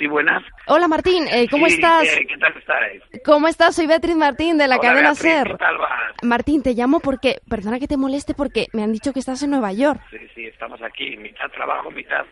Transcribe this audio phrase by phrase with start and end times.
[0.00, 0.42] Sí, buenas.
[0.66, 2.08] Hola Martín, eh, ¿cómo Sí, estás?
[2.08, 3.02] ¿qué, qué tal estáis?
[3.22, 3.76] ¿Cómo estás?
[3.76, 5.46] Soy Beatriz Martín de la Hola, cadena Beatriz, SER.
[5.48, 5.90] ¿Qué tal vas?
[6.22, 9.50] Martín, te llamo porque, perdona que te moleste, porque me han dicho que estás en
[9.50, 10.00] Nueva York.
[10.10, 12.24] Sí, sí, estamos aquí, mitad trabajo, mitad,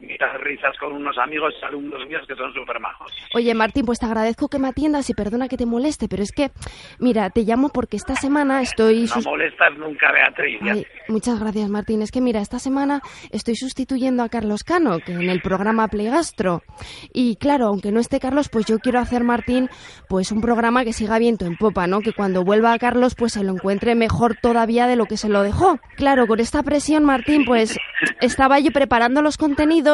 [0.00, 3.12] mitad risas con unos amigos, alumnos míos que son súper majos.
[3.34, 6.32] Oye Martín, pues te agradezco que me atiendas y perdona que te moleste, pero es
[6.32, 6.50] que,
[6.98, 9.06] mira, te llamo porque esta semana estoy...
[9.14, 10.60] No molestas nunca, Beatriz.
[10.62, 12.02] Ay, muchas gracias Martín.
[12.02, 16.06] Es que mira, esta semana estoy sustituyendo a Carlos Cano, que en el programa Play
[16.06, 16.62] Gastro.
[17.12, 19.68] Y claro, aunque no esté Carlos, pues yo quiero hacer, Martín,
[20.08, 22.00] pues un programa que siga viento en popa, ¿no?
[22.00, 25.28] Que cuando vuelva a Carlos, pues se lo encuentre mejor todavía de lo que se
[25.28, 25.78] lo dejó.
[25.96, 27.78] Claro, con esta presión, Martín, pues
[28.20, 29.89] estaba yo preparando los contenidos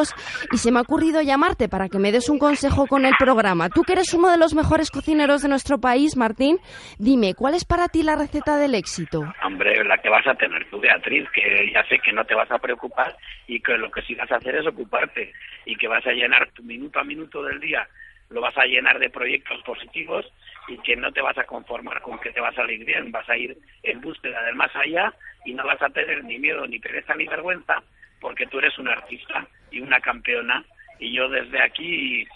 [0.53, 3.69] y se me ha ocurrido llamarte para que me des un consejo con el programa.
[3.69, 6.59] Tú que eres uno de los mejores cocineros de nuestro país, Martín,
[6.99, 9.23] dime, ¿cuál es para ti la receta del éxito?
[9.45, 12.51] Hombre, la que vas a tener tú, Beatriz, que ya sé que no te vas
[12.51, 15.33] a preocupar y que lo que sí vas a hacer es ocuparte
[15.65, 17.89] y que vas a llenar tu minuto a minuto del día,
[18.31, 20.27] lo vas a llenar de proyectos positivos
[20.69, 23.29] y que no te vas a conformar con que te va a salir bien, vas
[23.29, 25.13] a ir en búsqueda del más allá
[25.45, 27.83] y no vas a tener ni miedo, ni pereza, ni vergüenza,
[28.21, 29.47] porque tú eres una artista
[29.77, 30.65] y una campeona
[30.99, 32.27] y yo desde aquí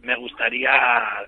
[0.00, 0.70] me gustaría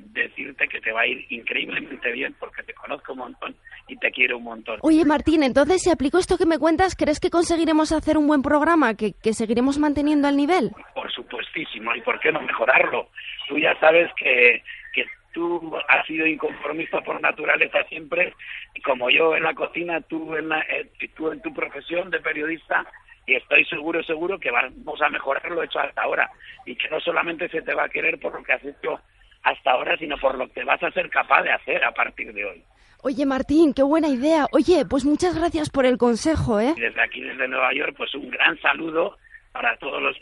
[0.00, 3.54] decirte que te va a ir increíblemente bien porque te conozco un montón
[3.86, 4.78] y te quiero un montón.
[4.82, 8.40] Oye, Martín, entonces si aplico esto que me cuentas, ¿crees que conseguiremos hacer un buen
[8.42, 8.94] programa?
[8.94, 10.70] ¿Que, que seguiremos manteniendo el nivel?
[10.94, 13.08] Por supuestísimo, ¿y por qué no mejorarlo?
[13.48, 14.62] Tú ya sabes que,
[14.94, 18.32] que tú has sido inconformista por naturaleza siempre,
[18.74, 22.20] y como yo en la cocina, tú en, la- eh, tú en tu profesión de
[22.20, 22.86] periodista,
[23.26, 26.30] y estoy seguro, seguro que vamos a mejorar lo hecho hasta ahora,
[26.66, 29.00] y que no solamente se te va a querer por lo que has hecho
[29.42, 32.44] hasta ahora, sino por lo que vas a ser capaz de hacer a partir de
[32.44, 32.64] hoy.
[33.04, 34.46] Oye, Martín, qué buena idea.
[34.52, 36.72] Oye, pues muchas gracias por el consejo, ¿eh?
[36.76, 39.18] Desde aquí, desde Nueva York, pues un gran saludo
[39.52, 40.16] para todos los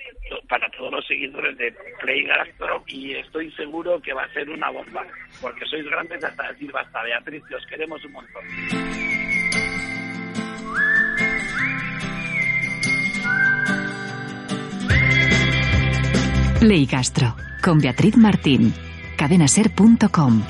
[0.48, 4.70] para todos los seguidores de Play Gastro y estoy seguro que va a ser una
[4.70, 5.06] bomba,
[5.40, 8.99] porque sois grandes hasta decir basta, Beatriz, que os queremos un montón.
[16.60, 18.74] Play Gastro con Beatriz Martín.
[19.16, 20.42] Cadenaser.com.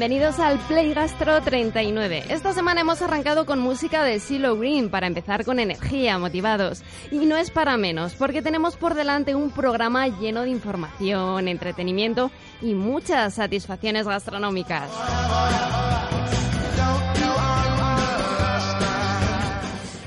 [0.00, 2.24] Bienvenidos al Play Gastro 39.
[2.30, 6.82] Esta semana hemos arrancado con música de CeeLo Green para empezar con energía, motivados.
[7.10, 12.30] Y no es para menos, porque tenemos por delante un programa lleno de información, entretenimiento
[12.62, 14.90] y muchas satisfacciones gastronómicas.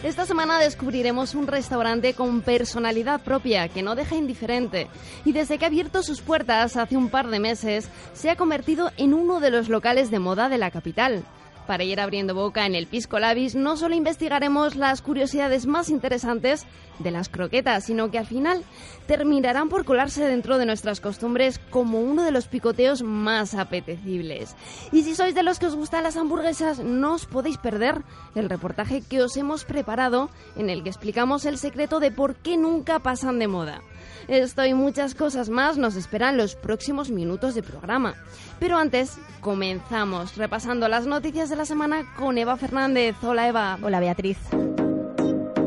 [0.03, 4.90] Esta semana descubriremos un restaurante con personalidad propia que no deja indiferente
[5.24, 8.91] y desde que ha abierto sus puertas hace un par de meses se ha convertido
[8.97, 11.24] en uno de los locales de moda de la capital.
[11.68, 16.66] Para ir abriendo boca en el Pisco Labis no solo investigaremos las curiosidades más interesantes
[17.00, 18.63] de las croquetas, sino que al final
[19.07, 24.56] terminarán por colarse dentro de nuestras costumbres como uno de los picoteos más apetecibles.
[24.91, 28.02] Y si sois de los que os gustan las hamburguesas, no os podéis perder
[28.35, 32.57] el reportaje que os hemos preparado en el que explicamos el secreto de por qué
[32.57, 33.81] nunca pasan de moda.
[34.28, 38.16] Esto y muchas cosas más nos esperan los próximos minutos de programa.
[38.59, 43.16] Pero antes, comenzamos repasando las noticias de la semana con Eva Fernández.
[43.24, 43.78] Hola Eva.
[43.81, 44.38] Hola Beatriz.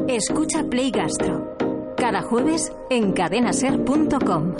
[0.08, 1.56] Escucha Play Gastro.
[1.96, 4.54] Cada jueves en cadenaser.com.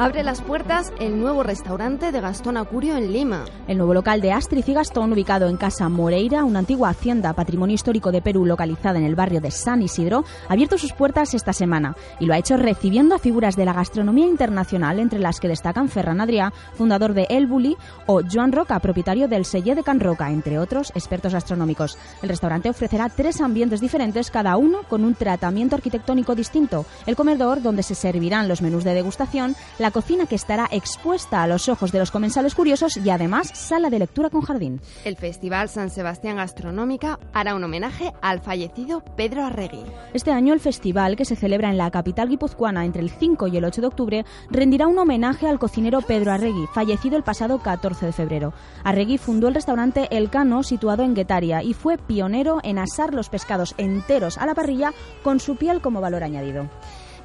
[0.00, 3.44] Abre las puertas el nuevo restaurante de Gastón Acurio en Lima.
[3.66, 7.74] El nuevo local de Astrid y Gastón, ubicado en Casa Moreira, una antigua hacienda patrimonio
[7.74, 11.52] histórico de Perú localizada en el barrio de San Isidro, ha abierto sus puertas esta
[11.52, 15.48] semana y lo ha hecho recibiendo a figuras de la gastronomía internacional, entre las que
[15.48, 17.76] destacan Ferran Adrià, fundador de El Bulli,
[18.06, 21.98] o Joan Roca, propietario del Selle de Can Roca, entre otros expertos gastronómicos.
[22.22, 26.86] El restaurante ofrecerá tres ambientes diferentes, cada uno con un tratamiento arquitectónico distinto.
[27.04, 31.46] El comedor, donde se servirán los menús de degustación, la cocina que estará expuesta a
[31.46, 34.80] los ojos de los comensales curiosos y además sala de lectura con jardín.
[35.04, 39.84] El Festival San Sebastián Gastronómica hará un homenaje al fallecido Pedro Arregui.
[40.14, 43.56] Este año el festival, que se celebra en la capital guipuzcoana entre el 5 y
[43.56, 48.06] el 8 de octubre, rendirá un homenaje al cocinero Pedro Arregui, fallecido el pasado 14
[48.06, 48.52] de febrero.
[48.84, 53.28] Arregui fundó el restaurante El Cano, situado en Guetaria, y fue pionero en asar los
[53.28, 54.92] pescados enteros a la parrilla
[55.22, 56.68] con su piel como valor añadido.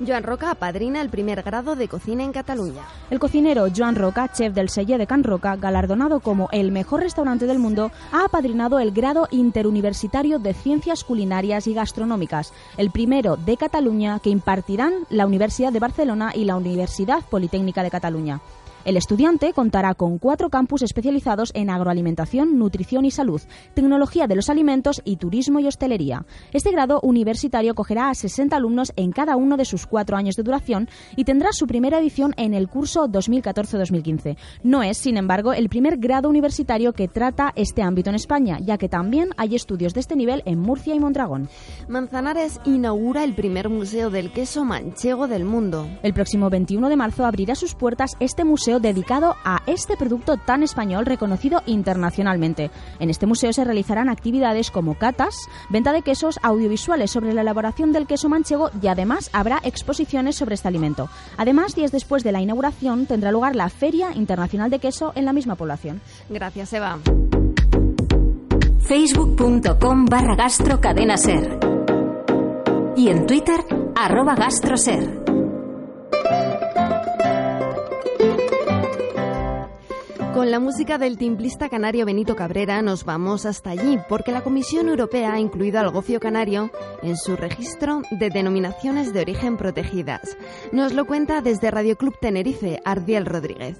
[0.05, 2.83] Joan Roca apadrina el primer grado de cocina en Cataluña.
[3.09, 7.45] El cocinero Joan Roca, chef del Selle de Can Roca, galardonado como el mejor restaurante
[7.45, 13.57] del mundo, ha apadrinado el grado interuniversitario de Ciencias Culinarias y Gastronómicas, el primero de
[13.57, 18.41] Cataluña que impartirán la Universidad de Barcelona y la Universidad Politécnica de Cataluña.
[18.85, 23.41] El estudiante contará con cuatro campus especializados en agroalimentación, nutrición y salud,
[23.73, 26.25] tecnología de los alimentos y turismo y hostelería.
[26.51, 30.43] Este grado universitario cogerá a 60 alumnos en cada uno de sus cuatro años de
[30.43, 34.35] duración y tendrá su primera edición en el curso 2014-2015.
[34.63, 38.77] No es, sin embargo, el primer grado universitario que trata este ámbito en España, ya
[38.77, 41.47] que también hay estudios de este nivel en Murcia y Mondragón.
[41.87, 45.87] Manzanares inaugura el primer museo del queso manchego del mundo.
[46.03, 50.63] El próximo 21 de marzo abrirá sus puertas este museo dedicado a este producto tan
[50.63, 52.71] español reconocido internacionalmente.
[52.99, 55.35] En este museo se realizarán actividades como catas,
[55.69, 60.55] venta de quesos, audiovisuales sobre la elaboración del queso manchego y además habrá exposiciones sobre
[60.55, 61.09] este alimento.
[61.37, 65.33] Además, días después de la inauguración tendrá lugar la Feria Internacional de Queso en la
[65.33, 66.01] misma población.
[66.29, 66.99] Gracias, Eva.
[68.81, 71.57] Facebook.com barra gastrocadena ser.
[72.95, 73.65] Y en Twitter,
[73.95, 75.32] arroba gastroser.
[80.33, 84.89] Con la música del timplista canario Benito Cabrera nos vamos hasta allí, porque la Comisión
[84.89, 86.71] Europea ha incluido al gofio canario
[87.03, 90.35] en su registro de denominaciones de origen protegidas.
[90.71, 93.77] Nos lo cuenta desde Radio Club Tenerife, Ardiel Rodríguez.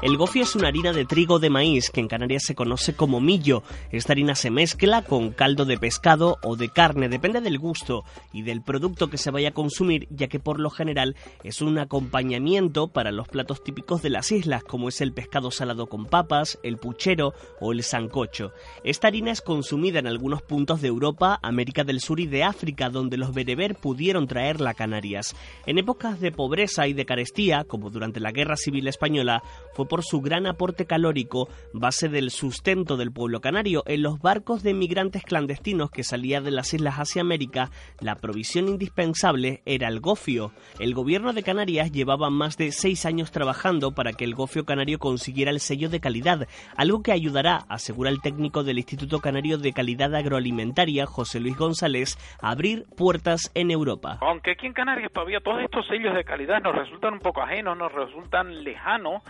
[0.00, 3.20] El gofio es una harina de trigo de maíz que en Canarias se conoce como
[3.20, 3.64] millo.
[3.90, 8.42] Esta harina se mezcla con caldo de pescado o de carne, depende del gusto y
[8.42, 12.86] del producto que se vaya a consumir, ya que por lo general es un acompañamiento
[12.86, 16.76] para los platos típicos de las islas, como es el pescado salado con papas, el
[16.76, 18.52] puchero o el sancocho.
[18.84, 22.88] Esta harina es consumida en algunos puntos de Europa, América del Sur y de África,
[22.88, 25.34] donde los bereber pudieron traerla a Canarias.
[25.66, 29.42] En épocas de pobreza y de carestía, como durante la Guerra Civil Española,
[29.74, 33.82] fue por su gran aporte calórico, base del sustento del pueblo canario.
[33.86, 37.70] En los barcos de migrantes clandestinos que salían de las islas hacia América,
[38.00, 40.52] la provisión indispensable era el gofio.
[40.78, 44.98] El gobierno de Canarias llevaba más de seis años trabajando para que el gofio canario
[44.98, 46.46] consiguiera el sello de calidad,
[46.76, 52.16] algo que ayudará, asegura el técnico del Instituto Canario de Calidad Agroalimentaria, José Luis González,
[52.40, 54.18] a abrir puertas en Europa.
[54.20, 57.76] Aunque aquí en Canarias todavía todos estos sellos de calidad nos resultan un poco ajenos,
[57.76, 59.22] nos resultan lejanos,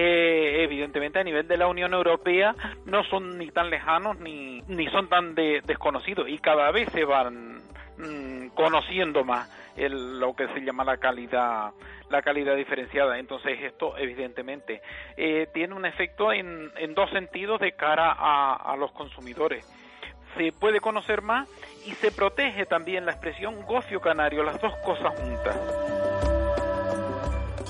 [0.00, 2.54] eh, evidentemente a nivel de la Unión Europea
[2.86, 7.04] no son ni tan lejanos ni, ni son tan de- desconocidos y cada vez se
[7.04, 7.56] van
[7.98, 11.70] mm, conociendo más el- lo que se llama la calidad
[12.10, 13.18] la calidad diferenciada.
[13.18, 14.80] Entonces esto evidentemente
[15.16, 19.62] eh, tiene un efecto en, en dos sentidos de cara a, los consumidores.
[20.36, 21.48] Se puede conocer más
[21.86, 25.56] y se protege también la expresión gofio canario las dos cosas juntas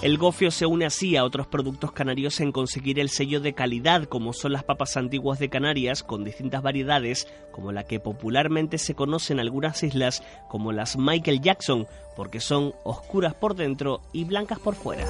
[0.00, 4.04] El gofio se une así a otros productos canarios en conseguir el sello de calidad,
[4.04, 8.94] como son las papas antiguas de Canarias, con distintas variedades, como la que popularmente se
[8.94, 14.60] conoce en algunas islas como las Michael Jackson, porque son oscuras por dentro y blancas
[14.60, 15.04] por fuera.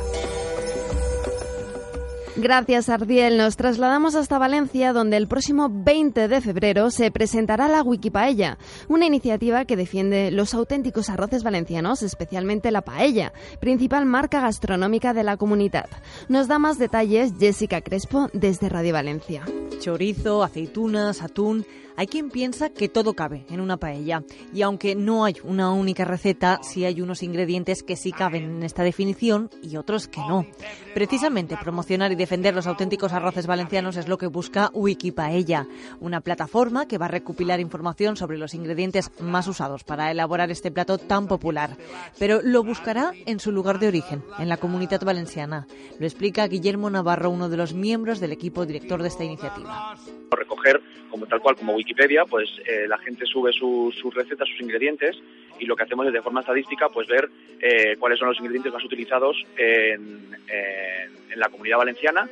[2.40, 3.36] Gracias, Ardiel.
[3.36, 8.58] Nos trasladamos hasta Valencia, donde el próximo 20 de febrero se presentará la Wikipaella,
[8.88, 15.24] una iniciativa que defiende los auténticos arroces valencianos, especialmente la paella, principal marca gastronómica de
[15.24, 15.88] la comunidad.
[16.28, 19.42] Nos da más detalles Jessica Crespo desde Radio Valencia.
[19.80, 21.66] Chorizo, aceitunas, atún.
[21.98, 24.22] Hay quien piensa que todo cabe en una paella.
[24.54, 28.62] Y aunque no hay una única receta, sí hay unos ingredientes que sí caben en
[28.62, 30.46] esta definición y otros que no.
[30.94, 35.66] Precisamente promocionar y defender los auténticos arroces valencianos es lo que busca Wikipaella,
[35.98, 40.70] una plataforma que va a recopilar información sobre los ingredientes más usados para elaborar este
[40.70, 41.76] plato tan popular.
[42.16, 45.66] Pero lo buscará en su lugar de origen, en la comunidad valenciana.
[45.98, 49.96] Lo explica Guillermo Navarro, uno de los miembros del equipo director de esta iniciativa.
[50.30, 51.87] recoger como tal cual como Wikipedia,
[52.24, 55.16] pues eh, la gente sube sus, recetas, sus ingredientes
[55.58, 57.28] y lo que hacemos es de forma estadística pues ver
[57.60, 62.28] eh, cuáles son los ingredientes más utilizados en, en- en la comunidad valenciana.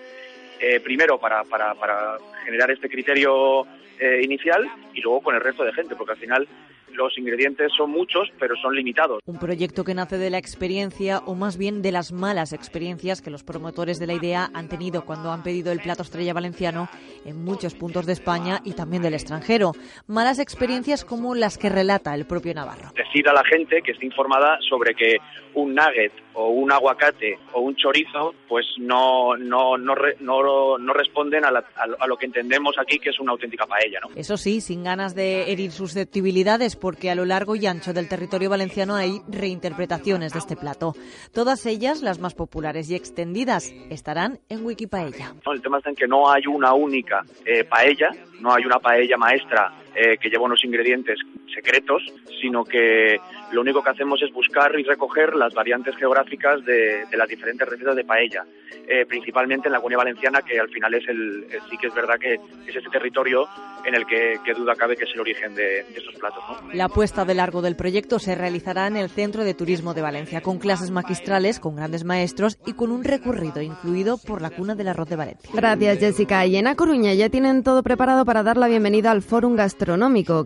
[0.58, 3.66] eh, primero para, para, para generar este criterio
[4.00, 6.48] eh, inicial y luego con el resto de gente, porque al final
[6.92, 9.20] los ingredientes son muchos, pero son limitados.
[9.26, 13.30] Un proyecto que nace de la experiencia, o más bien de las malas experiencias que
[13.30, 16.88] los promotores de la idea han tenido cuando han pedido el plato estrella valenciano
[17.24, 19.72] en muchos puntos de España y también del extranjero.
[20.06, 22.90] Malas experiencias como las que relata el propio Navarro.
[22.96, 25.16] decir a la gente que esté informada sobre que
[25.54, 31.44] un nugget o un aguacate o un chorizo, pues no, no, no, no, no responden
[31.44, 34.10] a, la- a lo- a lo que entendemos aquí que es una auténtica paella, ¿no?
[34.14, 38.50] Eso sí, sin ganas de herir susceptibilidades, porque a lo largo y ancho del territorio
[38.50, 40.94] valenciano hay reinterpretaciones de este plato.
[41.32, 45.34] Todas ellas, las más populares y extendidas, estarán en Wikipaella.
[45.44, 45.52] ¿no?
[45.52, 49.16] El tema está en que no hay una única eh, paella, no hay una paella
[49.16, 51.18] maestra eh, que lleva unos ingredientes
[51.54, 52.02] secretos,
[52.40, 53.18] sino que
[53.52, 57.66] lo único que hacemos es buscar y recoger las variantes geográficas de, de las diferentes
[57.66, 58.44] recetas de paella,
[58.86, 61.94] eh, principalmente en la Comunidad Valenciana, que al final es el, eh, sí que es
[61.94, 63.46] verdad que es este territorio
[63.86, 66.42] en el que, que duda cabe que es el origen de, de estos platos.
[66.48, 66.72] ¿no?
[66.74, 70.42] La puesta de largo del proyecto se realizará en el Centro de Turismo de Valencia,
[70.42, 74.88] con clases magistrales, con grandes maestros y con un recorrido incluido por la cuna del
[74.88, 75.50] arroz de Valencia.
[75.54, 76.44] Gracias, Jessica.
[76.44, 79.85] Y en A Coruña ya tienen todo preparado para dar la bienvenida al Fórum Gastronómico,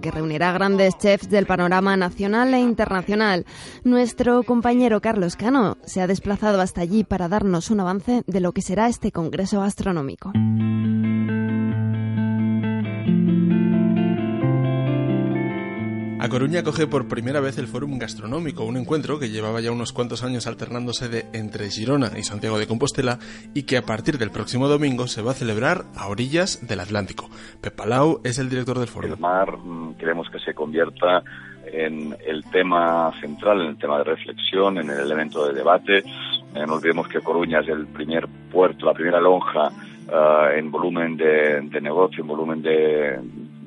[0.01, 3.47] que reunirá grandes chefs del panorama nacional e internacional.
[3.85, 8.53] Nuestro compañero Carlos Cano se ha desplazado hasta allí para darnos un avance de lo
[8.53, 10.31] que será este Congreso Gastronómico.
[16.23, 19.95] A Coruña coge por primera vez el Fórum Gastronómico, un encuentro que llevaba ya unos
[19.95, 23.19] cuantos años alternándose de entre Girona y Santiago de Compostela
[23.55, 27.31] y que a partir del próximo domingo se va a celebrar a orillas del Atlántico.
[27.63, 29.13] Pep Palau es el director del fórum.
[29.13, 31.23] El mar mm, queremos que se convierta
[31.73, 36.01] en el tema central, en el tema de reflexión, en el elemento de debate.
[36.01, 39.71] Eh, no olvidemos que Coruña es el primer puerto, la primera lonja
[40.13, 43.19] ah, en volumen de, de negocio, en volumen de,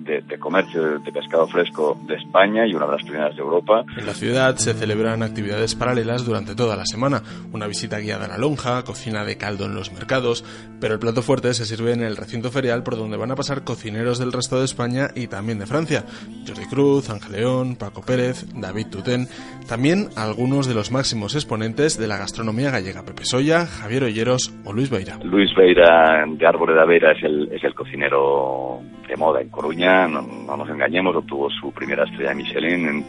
[0.04, 3.84] de- de comercio de, pescado fresco de España y una de las primeras de Europa.
[3.98, 7.22] En la ciudad se celebran actividades paralelas durante toda la semana.
[7.52, 10.44] Una visita guiada a la lonja, cocina de caldo en los mercados,
[10.80, 13.64] pero el plato fuerte se sirve en el recinto ferial por donde van a pasar
[13.64, 16.04] cocineros del resto de España y también de Francia.
[16.48, 19.28] Jordi Cruz, Ángel León, Paco Pérez, David Tutén,
[19.68, 24.74] también algunos de los máximos exponentes de la gastronomía gallega, Pepe Soya, Javier Olleros o
[24.74, 25.18] Luis Beira.
[25.24, 30.08] Luis Beira de Árbore de Vera es el, es el cocinero de moda en Coruña,
[30.08, 33.06] no, no nos engañemos, obtuvo su primera estrella Michelin en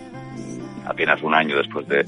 [0.86, 2.04] apenas un año después de,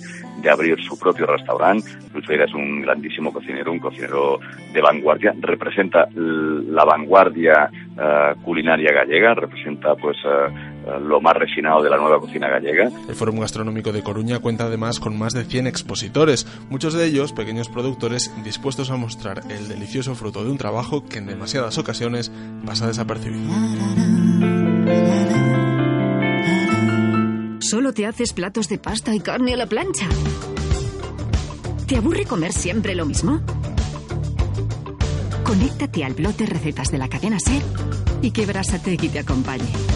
[0.49, 1.89] abrir su propio restaurante.
[2.15, 4.39] Luis Beira es un grandísimo cocinero, un cocinero
[4.73, 10.66] de vanguardia, representa la vanguardia eh, culinaria gallega, representa pues eh,
[11.01, 12.91] lo más refinado de la nueva cocina gallega.
[13.09, 17.33] El Fórum Gastronómico de Coruña cuenta además con más de 100 expositores, muchos de ellos
[17.33, 22.31] pequeños productores dispuestos a mostrar el delicioso fruto de un trabajo que en demasiadas ocasiones
[22.65, 23.53] pasa desapercibido.
[27.61, 30.07] ¿Solo te haces platos de pasta y carne a la plancha?
[31.89, 33.41] ¿Te aburre comer siempre lo mismo?
[35.43, 37.63] Conéctate al blog de recetas de la cadena SER
[38.23, 39.96] y que Brasategui te acompañe.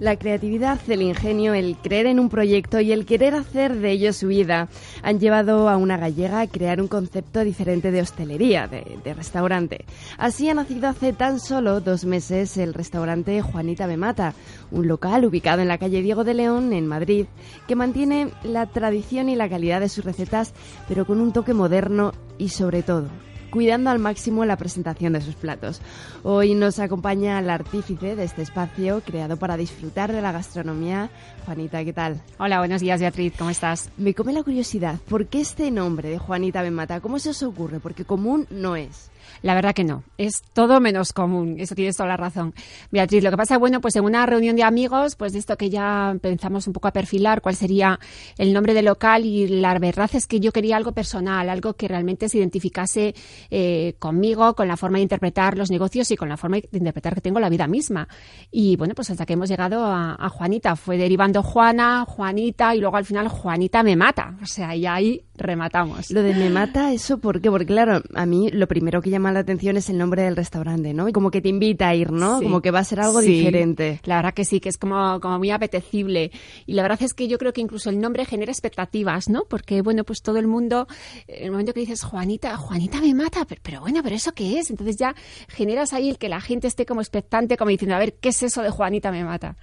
[0.00, 4.12] La creatividad, el ingenio, el creer en un proyecto y el querer hacer de ello
[4.12, 4.68] su vida
[5.04, 9.84] han llevado a una gallega a crear un concepto diferente de hostelería, de, restaurante.
[10.18, 14.34] Así ha nacido hace tan solo dos meses el restaurante Juanita Me Mata,
[14.72, 17.26] un local ubicado en la calle Diego de León, en Madrid,
[17.68, 20.54] que mantiene la tradición y la calidad de sus recetas,
[20.88, 23.08] pero con un toque moderno y sobre todo
[23.54, 25.80] cuidando al máximo la presentación de sus platos.
[26.24, 31.08] Hoy nos acompaña el artífice de este espacio creado para disfrutar de la gastronomía.
[31.46, 32.20] Juanita, ¿qué tal?
[32.38, 33.90] Hola, buenos días Beatriz, ¿cómo estás?
[33.96, 37.00] Me come la curiosidad, ¿por qué este nombre de Juanita Benmata?
[37.00, 37.78] ¿Cómo se os ocurre?
[37.78, 39.12] Porque común no es.
[39.44, 42.54] La verdad que no, es todo menos común, eso tienes toda la razón.
[42.90, 45.68] Beatriz, lo que pasa, bueno, pues en una reunión de amigos, pues de esto que
[45.68, 48.00] ya empezamos un poco a perfilar cuál sería
[48.38, 51.88] el nombre del local y la verdad es que yo quería algo personal, algo que
[51.88, 53.14] realmente se identificase
[53.50, 57.14] eh, conmigo, con la forma de interpretar los negocios y con la forma de interpretar
[57.14, 58.08] que tengo la vida misma.
[58.50, 62.80] Y bueno, pues hasta que hemos llegado a, a Juanita, fue derivando Juana, Juanita y
[62.80, 66.10] luego al final Juanita me mata, o sea, y ahí rematamos.
[66.10, 67.50] Lo de me mata, ¿eso por qué?
[67.50, 70.94] Porque claro, a mí lo primero que llama la atención es el nombre del restaurante,
[70.94, 71.08] ¿no?
[71.08, 72.38] Y como que te invita a ir, ¿no?
[72.38, 72.44] Sí.
[72.44, 74.00] Como que va a ser algo Sí, diferente.
[74.04, 76.30] La verdad que sí, que es como, como muy apetecible.
[76.66, 79.44] Y la verdad es que yo creo que incluso el nombre genera expectativas, ¿no?
[79.48, 80.86] Porque, bueno, pues todo el mundo,
[81.26, 84.58] en el momento que dices Juanita, Juanita me mata, pero, pero bueno, ¿pero eso qué
[84.58, 84.70] es?
[84.70, 85.14] Entonces ya
[85.48, 88.42] generas ahí el que la gente esté como expectante, como diciendo, a ver, ¿qué es
[88.42, 89.56] eso de Juanita me mata?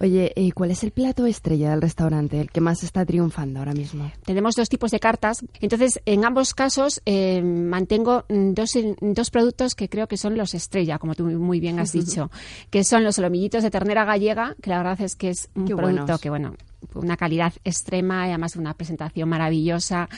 [0.00, 3.72] Oye, eh, ¿cuál es el plato estrella del restaurante, el que más está triunfando ahora
[3.72, 4.10] mismo?
[4.24, 5.44] Tenemos dos tipos de cartas.
[5.60, 8.76] Entonces, en ambos casos, eh, mantengo dos,
[9.16, 12.30] dos productos que creo que son los estrella, como tú muy bien has dicho,
[12.70, 15.74] que son los solomillitos de ternera gallega, que la verdad es que es un Qué
[15.74, 16.20] producto buenos.
[16.20, 16.54] que, bueno,
[16.94, 20.08] una calidad extrema y además una presentación maravillosa.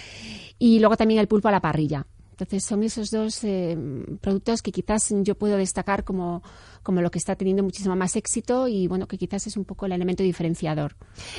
[0.58, 2.04] Y luego también el pulpo a la parrilla
[2.38, 3.76] Entonces son esos dos eh,
[4.20, 6.40] productos que quizás yo puedo destacar como,
[6.84, 9.86] como lo que está teniendo muchísimo más éxito y bueno, que quizás es un poco
[9.86, 10.94] el elemento diferenciador.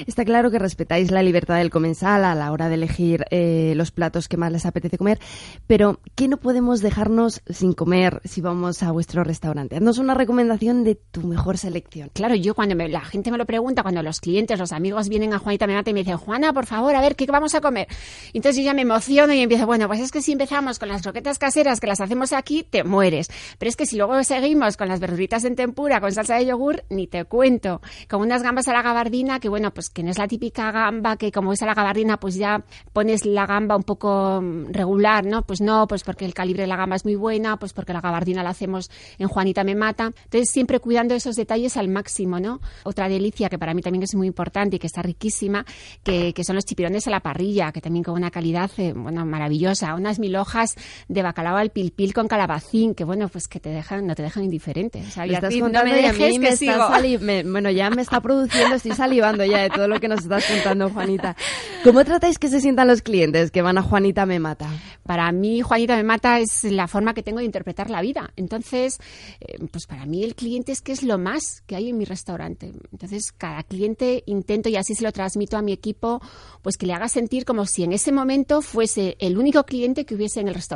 [0.08, 3.92] Está claro que respetáis la libertad del comensal a la hora de elegir eh, los
[3.92, 5.20] platos que más les apetece comer,
[5.68, 9.78] pero ¿qué no podemos dejarnos sin comer si vamos a vuestro restaurante?
[9.78, 12.10] Haznos una recomendación de tu mejor selección.
[12.14, 15.34] Claro, yo cuando me- la gente me lo pregunta, cuando los clientes, los amigos vienen
[15.34, 17.88] a Juanita Memata y me dicen, Juana, por favor, a ver, ¿qué vamos a comer?
[18.34, 21.02] Entonces yo ya me emociono y empiezo, bueno, pues es que si empezamos con las
[21.02, 23.30] croquetas caseras que las hacemos aquí, te mueres.
[23.58, 26.84] Pero es que si luego seguimos con las verduritas en tempura, con salsa de yogur,
[26.90, 27.82] ni te cuento.
[28.10, 31.18] Con unas gambas a la gabardina, que bueno, pues que no es la típica gamba
[31.18, 35.26] que como es a la gabardina, pues ya pones la gamba un poco mm, regular,
[35.26, 35.44] ¿no?
[35.44, 38.02] Pues no, pues porque el calibre de la gamba es muy buena, pues porque la
[38.02, 40.12] gabardina la hacemos en Juanita me mata.
[40.26, 42.62] Entonces siempre cuidando esos detalles al máximo, ¿no?
[42.84, 45.66] Otra delicia que para mí también es muy importante y que está riquísima,
[46.04, 49.26] que, que son los chipirones a la parrilla, que también con una calidad, eh, bueno,
[49.26, 49.96] maravillosa.
[49.96, 50.76] Unas mil hojas
[51.08, 54.44] de bacalao al pilpil con calabacín, que bueno, pues que te dejan, no te dejan
[54.44, 55.04] indiferente.
[55.08, 57.20] O sea, Me estás no me y dejes me que está sigo.
[57.22, 60.46] me- bueno, ya me está produciendo, estoy salivando ya de todo lo que nos estás
[60.46, 61.36] contando, Juanita.
[61.84, 64.70] ¿Cómo tratáis que se sientan los clientes que van a Juanita Me Mata?
[65.04, 68.32] Para mí, Juanita me mata es la forma que tengo de interpretar la vida.
[68.36, 69.00] Entonces,
[69.40, 72.06] eh, pues para mí el cliente es que es lo más que hay en mi
[72.06, 72.72] restaurante.
[72.92, 76.22] Entonces, cada cliente intento y así se lo transmito a mi equipo,
[76.62, 80.14] pues que le haga sentir como si en ese momento fuese el único cliente que
[80.16, 80.69] hubiese en el restaurante.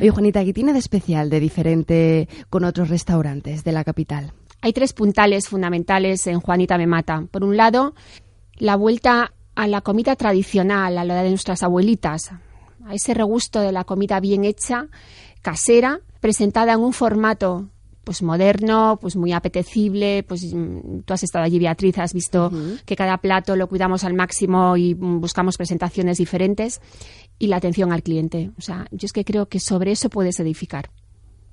[0.00, 4.32] Oye, Juanita, ¿qué tiene de especial, de diferente con otros restaurantes de la capital?
[4.60, 7.24] Hay tres puntales fundamentales en Juanita me mata.
[7.30, 7.94] Por un lado,
[8.56, 12.32] la vuelta a la comida tradicional, a la de nuestras abuelitas,
[12.86, 14.88] a ese regusto de la comida bien hecha,
[15.42, 17.68] casera, presentada en un formato
[18.04, 22.50] pues moderno, pues muy apetecible, pues mm, tú has estado allí Beatriz, has visto
[22.84, 26.80] que cada plato lo cuidamos al máximo y mm, buscamos presentaciones diferentes
[27.38, 28.50] y la atención al cliente.
[28.58, 30.90] O sea, yo es que creo que sobre eso puedes edificar.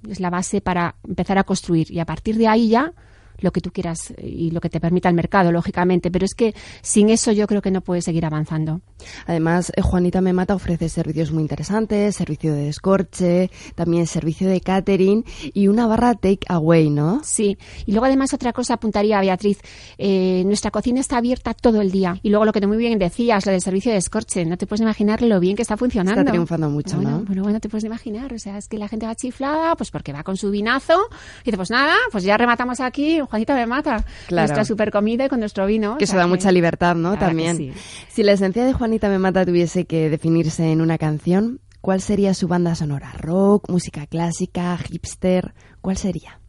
[0.08, 2.94] Es la base para empezar a construir y a partir de ahí ya
[3.42, 6.10] lo que tú quieras y lo que te permita el mercado, lógicamente.
[6.12, 8.82] Pero es que sin eso yo creo que no puedes seguir avanzando.
[9.26, 14.62] Además, eh, Juanita Me Mata ofrece servicios muy interesantes, servicio de descorche, también servicio de
[14.62, 17.22] catering y una barra take away, ¿no?
[17.24, 17.58] Sí.
[17.86, 19.60] Y luego además otra cosa apuntaría a Beatriz.
[19.98, 22.20] Eh, nuestra cocina está abierta todo el día.
[22.24, 24.46] Y luego lo que tú muy bien decías, lo del servicio de descorche.
[24.46, 26.22] No te puedes imaginar lo bien que está funcionando.
[26.22, 27.26] Está triunfando mucho, bueno, ¿no?
[27.26, 28.34] Bueno, bueno, te puedes imaginar.
[28.34, 30.98] O sea, es que la gente va chiflada, pues porque va con su vinazo.
[31.42, 34.06] Y dice, pues nada, pues ya rematamos aquí, Juanita me mata.
[34.28, 34.48] Claro.
[34.48, 35.98] Nuestra super comida y con nuestro vino.
[35.98, 37.18] Que O sea da mucha libertad, ¿no?
[37.18, 37.58] También.
[37.58, 37.72] sí.
[38.10, 42.34] Si la esencia de Juanita Me Mata tuviese que definirse en una canción, ¿cuál sería
[42.34, 43.14] su banda sonora?
[43.18, 45.54] ¿Rock, música clásica, hipster?
[45.82, 46.40] ¿Cuál sería?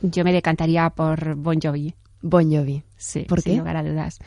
[0.00, 1.94] Yo me decantaría por Bon Jovi.
[2.22, 2.82] Bon Jovi.
[2.96, 3.58] Sí, ¿Por sin qué?
[3.58, 4.18] lugar a dudas.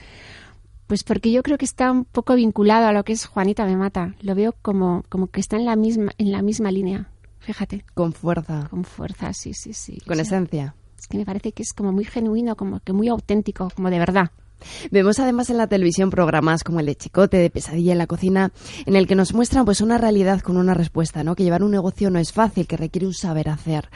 [0.86, 3.76] Pues porque yo creo que está un poco vinculado a lo que es Juanita me
[3.76, 4.14] mata.
[4.22, 7.10] Lo veo como, como que está en la misma, en la misma línea.
[7.40, 7.84] Fíjate.
[7.94, 8.68] Con fuerza.
[8.70, 9.98] Con fuerza, sí, sí, sí.
[10.06, 10.76] Con O sea, esencia.
[11.00, 14.00] Es que me parece que es como muy genuino, como que muy auténtico, como de
[14.00, 14.32] verdad.
[14.92, 18.52] Vemos además en la televisión programas como el de Chicote, de Pesadilla en la cocina,
[18.86, 21.36] en el que nos muestran pues una realidad con una respuesta, ¿no?
[21.36, 23.90] Que llevar un negocio no es fácil, que requiere un saber hacer.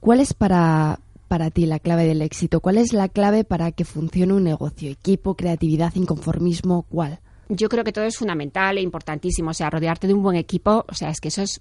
[0.00, 2.60] ¿Cuál es para, para ti la clave del éxito?
[2.60, 4.90] ¿Cuál es la clave para que funcione un negocio?
[4.90, 6.82] ¿Equipo, creatividad, inconformismo?
[6.82, 7.20] ¿Cuál?
[7.48, 9.50] Yo creo que todo es fundamental e importantísimo.
[9.50, 11.60] O sea, rodearte de un buen equipo, o sea, es que eso es.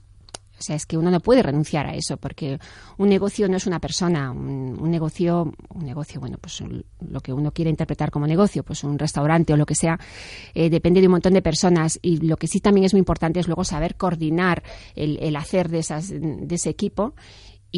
[0.58, 2.60] O sea, es que uno no puede renunciar a eso, porque
[2.98, 4.32] un negocio no es una persona.
[4.32, 6.64] Un, un negocio, un negocio, bueno, pues
[7.00, 10.00] lo que uno quiere interpretar como negocio, pues un restaurante o lo que sea,
[10.54, 12.00] eh, depende de un montón de personas.
[12.02, 14.64] Y lo que sí también es muy importante es luego saber coordinar
[14.96, 17.14] el, el hacer de, esas, de ese equipo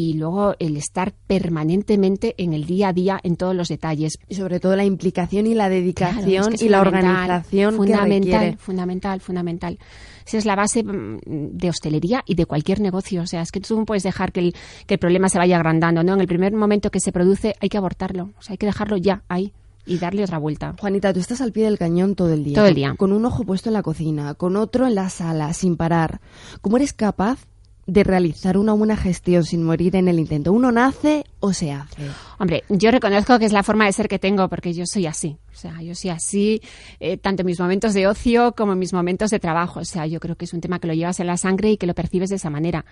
[0.00, 4.20] y luego el estar permanentemente en el día a día en todos los detalles.
[4.28, 7.74] Y sobre todo la implicación y la dedicación Claro, es que es y la organización
[7.74, 9.78] fundamental, fundamental, fundamental.
[10.24, 13.22] Esa es la base mm, de hostelería y de cualquier negocio.
[13.22, 14.54] O sea, es que tú no puedes dejar que el,
[14.86, 16.14] que el problema se vaya agrandando, ¿no?
[16.14, 18.30] En el primer momento que se produce hay que abortarlo.
[18.38, 19.52] O sea, hay que dejarlo ya ahí
[19.84, 20.76] y darle otra vuelta.
[20.78, 22.54] Juanita, tú estás al pie del cañón todo el día.
[22.54, 22.94] Todo el día.
[22.96, 26.20] Con un ojo puesto en la cocina, con otro en la sala, sin parar.
[26.60, 27.48] ¿Cómo eres capaz
[27.88, 30.52] de realizar una buena gestión sin morir en el intento?
[30.52, 32.02] ¿Uno nace o se hace?
[32.38, 35.38] Hombre, yo reconozco que es la forma de ser que tengo, porque yo soy así.
[35.52, 36.60] O sea, yo soy así,
[37.00, 39.80] eh, tanto en mis momentos de ocio como en mis momentos de trabajo.
[39.80, 41.76] O sea, yo creo que es un tema que lo llevas en la sangre y
[41.78, 42.84] que lo percibes de esa manera.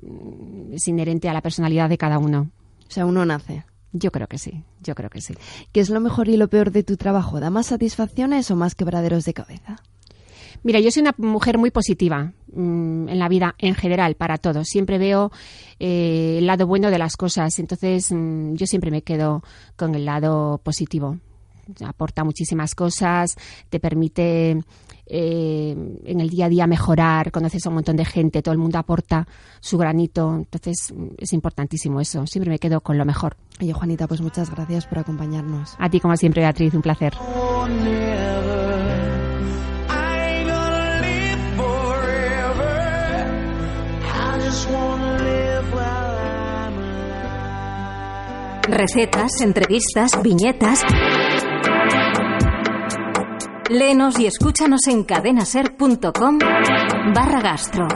[0.00, 2.50] Mm, Es inherente a la personalidad de cada uno.
[2.88, 3.64] O sea, uno nace.
[3.92, 5.34] Yo creo que sí, yo creo que sí.
[5.72, 7.40] ¿Qué es lo mejor y lo peor de tu trabajo?
[7.40, 9.82] ¿Da más satisfacciones o más quebraderos de cabeza?
[10.62, 14.64] Mira, yo soy una mujer muy positiva mm, en la vida en general, para todo.
[14.64, 15.30] Siempre veo
[15.78, 17.58] eh, el lado bueno de las cosas.
[17.58, 19.42] Entonces, mm, yo siempre me quedo
[19.76, 21.18] con el lado positivo.
[21.84, 23.36] Aporta muchísimas cosas,
[23.68, 24.58] te permite
[25.10, 28.58] eh, en el día a día mejorar, conoces a un montón de gente, todo el
[28.58, 29.26] mundo aporta
[29.60, 33.36] su granito, entonces mm, es importantísimo eso, siempre me quedo con lo mejor.
[33.60, 35.76] Oye, Juanita, pues muchas gracias por acompañarnos.
[35.78, 37.14] A ti, como siempre, Beatriz, un placer.
[48.68, 50.84] Recetas, entrevistas, viñetas.
[53.70, 56.38] Léenos y escúchanos en cadenaser.com
[57.14, 57.88] barra gastro.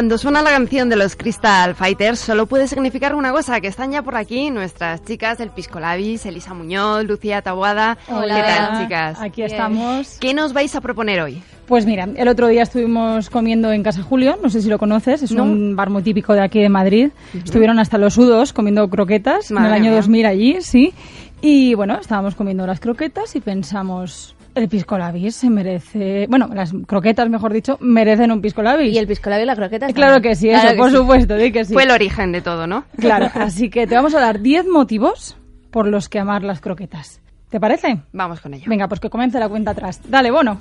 [0.00, 3.92] Cuando suena la canción de los Crystal Fighters, solo puede significar una cosa, que están
[3.92, 7.98] ya por aquí nuestras chicas del Pisco Labis, Elisa Muñoz, Lucía Tabuada.
[8.08, 8.34] Hola.
[8.34, 9.20] ¿Qué tal, chicas?
[9.20, 10.16] Aquí estamos.
[10.18, 11.42] ¿Qué nos vais a proponer hoy?
[11.66, 15.22] Pues mira, el otro día estuvimos comiendo en Casa Julio, no sé si lo conoces,
[15.22, 15.42] es No.
[15.42, 17.10] un bar muy típico de aquí de Madrid.
[17.34, 19.96] Estuvieron hasta los sudos comiendo croquetas en el año mía.
[19.96, 20.94] 2000 allí, sí.
[21.42, 26.72] Y bueno, estábamos comiendo las croquetas y pensamos, el pisco labis se merece, bueno, las
[26.86, 28.94] croquetas, mejor dicho, merecen un pisco labis.
[28.94, 29.86] Y el pisco labis y la croqueta.
[29.86, 30.96] están Claro que sí, Claro eso, que por sí.
[30.96, 31.72] supuesto, di que sí.
[31.72, 32.84] Fue el origen de todo, ¿no?
[32.98, 35.36] Claro, así que te vamos a dar 10 motivos
[35.70, 37.20] por los que amar las croquetas.
[37.48, 37.98] ¿Te parece?
[38.12, 38.64] Vamos con ello.
[38.68, 40.00] Venga, pues que comience la cuenta atrás.
[40.08, 40.56] Dale, bono.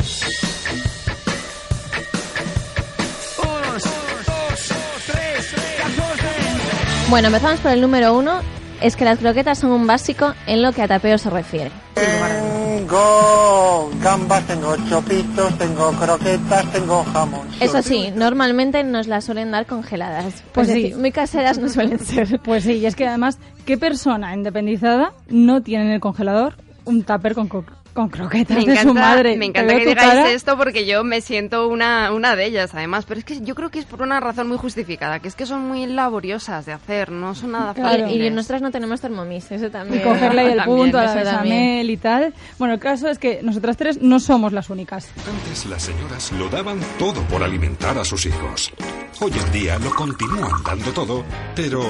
[7.10, 8.41] Bueno, empezamos por el número uno.
[8.81, 11.71] Es que las croquetas son un básico en lo que a tapeo se refiere.
[11.95, 17.47] Tengo gambas, tengo chopitos, tengo croquetas, tengo jamón.
[17.59, 20.43] Eso sí, normalmente nos las suelen dar congeladas.
[20.53, 20.81] Pues Es sí.
[20.83, 22.39] decir, muy caseras no suelen ser.
[22.41, 27.03] Pues sí, y es que además, ¿qué persona independizada no tiene en el congelador un
[27.03, 29.36] tupper con, co- con croquetas Me de su encanta, madre?
[29.38, 30.32] me encanta que digáis cara.
[30.32, 33.06] esto porque yo me siento una, una de ellas, además.
[33.08, 35.45] Pero es que yo creo que es por una razón muy justificada, que es que
[35.45, 38.12] son muy laboriosas de hacer, no son nada Y- fáciles.
[38.12, 40.04] Y, nosotras no tenemos termomis, eso Y también.
[40.04, 42.34] cogerle ahí el También, punto a la bechamel y tal.
[42.58, 45.10] Bueno, el caso es que nosotras tres no somos las únicas.
[45.28, 48.71] Antes las señoras lo daban todo por alimentar a sus hijos.
[49.19, 51.25] Hoy en día lo continúan dando todo,
[51.56, 51.82] pero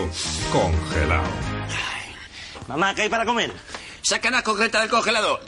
[0.52, 1.28] congelado.
[2.68, 3.52] Mamá, ¿qué hay para comer?
[4.02, 5.40] Saca la concreta del congelador.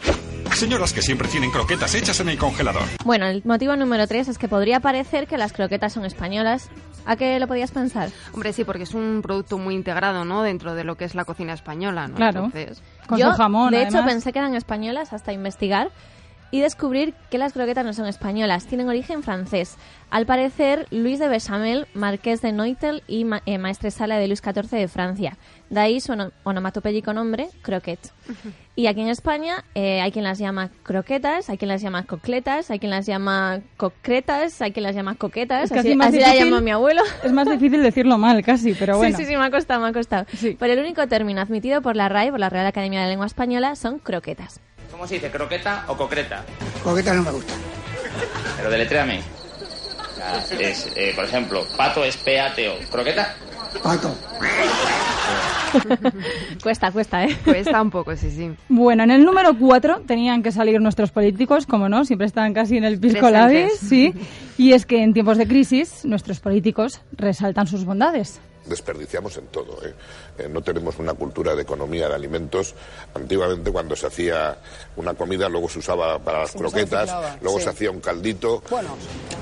[0.54, 2.84] Señoras que siempre tienen croquetas hechas en el congelador.
[3.04, 6.70] Bueno, el motivo número tres es que podría parecer que las croquetas son españolas.
[7.06, 8.10] ¿A qué lo podías pensar?
[8.32, 10.44] Hombre, sí, porque es un producto muy integrado, ¿no?
[10.44, 12.16] Dentro de lo que es la cocina española, ¿no?
[12.16, 12.46] Claro.
[12.46, 15.90] Entonces, Con Yo, su jamón, de hecho, pensé que eran españolas hasta investigar
[16.52, 19.78] y descubrir que las croquetas no son españolas, tienen origen francés.
[20.10, 24.70] Al parecer, Luis de Bechamel, marqués de Noitel y ma eh, maestresala de Luis XIV
[24.70, 25.38] de Francia.
[25.70, 27.98] De ahí su ono- onomatopéyico nombre, croquet.
[28.76, 32.70] Y aquí en España eh, hay quien las llama croquetas, hay quien las llama cocletas,
[32.72, 35.72] hay quien las llama concretas, hay quien las llama coquetas.
[35.72, 37.02] Es así así así la difícil- llama mi abuelo.
[37.24, 39.16] Es más difícil decirlo mal, casi, pero bueno.
[39.18, 40.26] Sí, sí, sí, me ha costado, me ha costado.
[40.60, 43.28] Pero el único término admitido por la RAE, por la Real Academia de la Lengua
[43.28, 44.60] Española, son croquetas.
[44.92, 46.44] ¿Cómo se dice, croqueta o concreta?
[46.84, 47.54] Croqueta no me gusta.
[48.58, 49.22] Pero deletréame.
[50.22, 52.78] Ah, Es, eh, por ejemplo, pato es P-A-T-O.
[52.92, 53.36] ¿Croqueta?
[53.82, 54.16] Pato.
[56.64, 57.38] cuesta, cuesta, ¿eh?
[57.44, 58.52] Cuesta un poco, sí, sí.
[58.70, 62.78] Bueno, en el número 4 tenían que salir nuestros políticos, como no, siempre están casi
[62.78, 64.14] en el pisco labis, sí.
[64.58, 68.40] Y es que en tiempos de crisis nuestros políticos resaltan sus bondades.
[68.66, 69.80] desperdiciamos en todo.
[69.84, 69.94] ¿eh?
[70.38, 72.76] Eh, no tenemos una cultura de economía de alimentos.
[73.16, 74.58] Antiguamente cuando se hacía
[74.98, 77.64] una comida luego se usaba para las se croquetas, luego sí.
[77.64, 78.62] se hacía un caldito.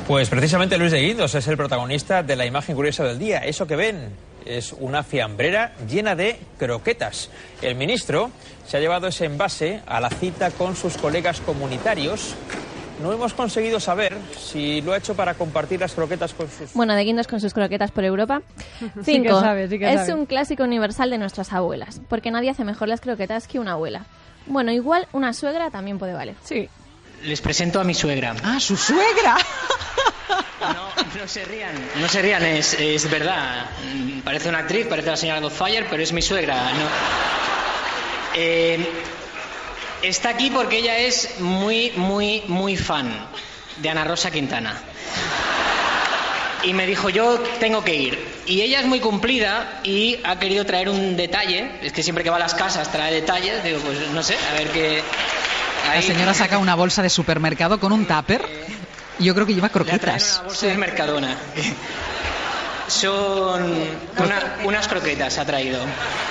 [0.08, 3.40] Pues precisamente Luis de Guindos es el protagonista de la imagen curiosa del día.
[3.40, 7.30] Eso que ven es una fiambrera llena de croquetas.
[7.62, 8.32] El ministro
[8.68, 12.36] se ha llevado ese envase a la cita con sus colegas comunitarios.
[13.02, 16.74] No hemos conseguido saber si lo ha hecho para compartir las croquetas con sus...
[16.74, 18.42] Bueno, de guindos con sus croquetas por Europa.
[18.80, 19.40] Sí que Cinco.
[19.40, 20.14] sabe, sí que es sabe.
[20.16, 24.06] un clásico universal de nuestras abuelas, porque nadie hace mejor las croquetas que una abuela.
[24.48, 26.36] Bueno, igual una suegra también puede valer.
[26.44, 26.68] Sí.
[27.24, 28.36] Les presento a mi suegra.
[28.44, 29.38] ¡Ah, su suegra!
[30.62, 30.90] No,
[31.22, 33.70] no se rían, no se rían, es, es verdad.
[34.24, 36.56] Parece una actriz, parece la señora Godfire, pero es mi suegra.
[36.56, 36.88] No.
[38.36, 38.86] Eh,
[40.02, 43.28] está aquí porque ella es muy, muy, muy fan
[43.78, 44.82] de Ana Rosa Quintana.
[46.64, 48.20] Y me dijo, yo tengo que ir.
[48.46, 51.72] Y ella es muy cumplida y ha querido traer un detalle.
[51.82, 53.64] Es que siempre que va a las casas trae detalles.
[53.64, 55.02] Digo, pues no sé, a ver qué...
[55.88, 58.46] La señora saca una bolsa de supermercado con un tupper.
[59.20, 60.38] Yo creo que lleva croquetas.
[60.40, 61.38] una bolsa de Mercadona.
[62.90, 63.62] Son
[64.18, 65.80] una- unas croquetas, ha traído.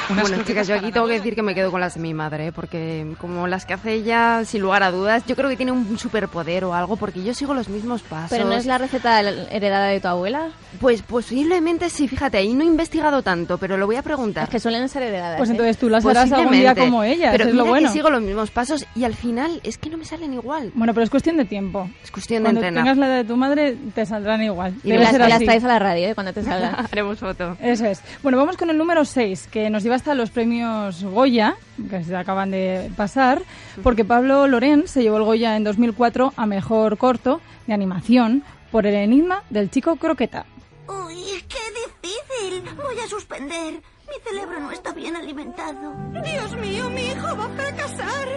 [0.09, 2.49] Bueno, chicas, yo aquí tengo que decir que me quedo con las de mi madre,
[2.49, 2.53] ¿eh?
[2.53, 5.99] porque como las que hace ella, sin lugar a dudas, yo creo que tiene un
[5.99, 8.31] superpoder o algo, porque yo sigo los mismos pasos.
[8.31, 10.49] ¿Pero no es la receta heredada de tu abuela?
[10.81, 14.45] Pues posiblemente sí, fíjate, ahí no he investigado tanto, pero lo voy a preguntar.
[14.45, 15.39] Es que suelen ser heredadas.
[15.39, 15.53] Pues ¿eh?
[15.53, 17.89] entonces tú las harás algún día como ellas, pero es lo bueno.
[17.89, 20.73] que sigo los mismos pasos y al final es que no me salen igual.
[20.75, 21.89] Bueno, pero es cuestión de tiempo.
[22.03, 22.83] Es cuestión de Cuando entrenar.
[22.85, 24.75] tengas la edad de tu madre, te saldrán igual.
[24.83, 26.15] Y Debe las, ser traes a la radio ¿eh?
[26.15, 26.87] cuando te salga.
[26.93, 27.57] Haremos foto.
[27.61, 28.03] Eso es.
[28.23, 31.57] Bueno, vamos con el número 6, que nos lleva hasta los premios Goya,
[31.91, 33.43] que se acaban de pasar,
[33.83, 38.87] porque Pablo Loren se llevó el Goya en 2004 a Mejor Corto de Animación por
[38.87, 40.47] el enigma del chico croqueta.
[40.89, 42.63] Uy, qué difícil.
[42.77, 43.75] Voy a suspender.
[43.75, 45.95] Mi cerebro no está bien alimentado.
[46.25, 48.29] Dios mío, mi hijo va a fracasar.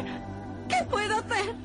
[0.67, 1.55] ¿Qué puedo hacer?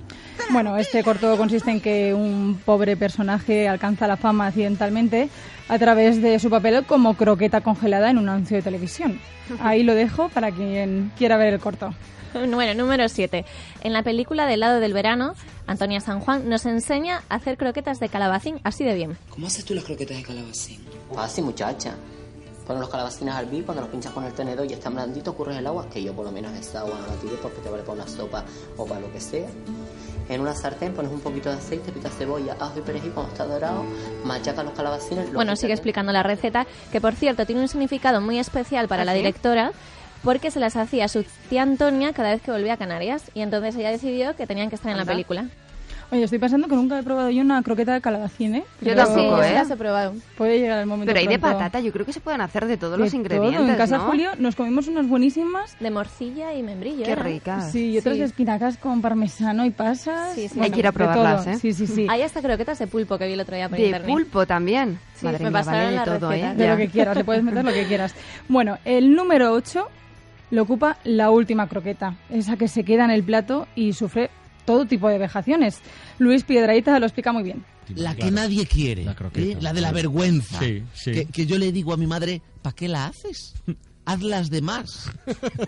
[0.50, 5.28] Bueno, este corto consiste en que un pobre personaje alcanza la fama accidentalmente
[5.68, 9.20] a través de su papel como croqueta congelada en un anuncio de televisión.
[9.60, 11.94] Ahí lo dejo para quien quiera ver el corto.
[12.34, 13.44] Bueno, número 7.
[13.82, 15.34] En la película del lado del verano,
[15.66, 19.16] Antonia San Juan nos enseña a hacer croquetas de calabacín así de bien.
[19.30, 20.80] ¿Cómo haces tú las croquetas de calabacín?
[21.14, 21.94] Fácil, muchacha.
[22.66, 25.56] Pones los calabacines al hervir, cuando los pinchas con el tenedor y están blanditos, curres
[25.56, 28.02] el agua, que yo por lo menos esa agua no la porque te vale para
[28.02, 28.44] una sopa
[28.76, 29.48] o para lo que sea.
[30.28, 33.46] En una sartén pones un poquito de aceite, picas cebolla, ajo y perejil cuando está
[33.46, 33.84] dorado,
[34.24, 35.26] machacas los calabacines.
[35.26, 39.02] los Bueno, sigue explicando la receta, que por cierto tiene un significado muy especial para
[39.02, 39.18] ¿Ah, la sí?
[39.18, 39.70] directora,
[40.24, 43.76] porque se las hacía su tía Antonia cada vez que volvía a Canarias, y entonces
[43.76, 45.46] ella decidió que tenían que estar en la película.
[46.12, 48.64] Oye, estoy pensando que nunca he probado yo una croqueta de calabacín, ¿eh?
[48.80, 49.52] Yo Pero tampoco, ¿eh?
[49.54, 50.14] las he probado.
[50.38, 52.76] Puede llegar el momento Pero hay de patata, yo creo que se pueden hacer de
[52.76, 53.20] todos De los todo.
[53.20, 54.04] ingredientes, En casa ¿no?
[54.04, 55.76] Julio nos comimos unas buenísimas.
[55.80, 57.04] De morcilla y membrillo.
[57.04, 57.22] Qué ¿era?
[57.24, 57.72] ricas.
[57.72, 58.20] Sí, y otras Sí.
[58.20, 60.34] de espinacas con parmesano y pasas.
[60.34, 60.60] Sí, sí.
[60.60, 61.54] Hay que ir a probarlas, todo.
[61.54, 61.58] ¿eh?
[61.58, 62.06] Sí, sí, sí.
[62.08, 64.08] Hay hasta croquetas de pulpo que vi el otro día por De internet.
[64.08, 65.00] pulpo también.
[65.16, 66.52] Sí, Madre me mía, pasaron vale de la todo, receta.
[66.52, 66.54] ¿eh?
[66.54, 66.70] De Ya.
[66.70, 68.14] lo que quieras, le puedes meter lo que quieras.
[68.48, 69.88] Bueno, el número 8
[70.52, 74.30] lo ocupa la última croqueta, esa que se queda en el plato y sufre
[74.66, 75.80] todo tipo de vejaciones.
[76.18, 77.64] Luis Piedraíta lo explica muy bien.
[77.94, 79.56] La que nadie quiere, ¿eh?
[79.60, 80.58] la de la vergüenza.
[80.58, 81.12] Sí, sí.
[81.12, 83.54] Que, que yo le digo a mi madre, ¿para qué la haces?
[84.06, 85.10] Haz las demás.